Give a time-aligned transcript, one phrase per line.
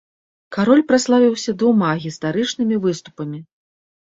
[0.55, 3.39] Кароль праславіўся двума гістарычнымі выступамі.